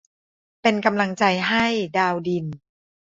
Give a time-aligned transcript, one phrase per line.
[0.61, 1.65] เป็นกำลังใจให้
[1.97, 2.45] ดาวดิน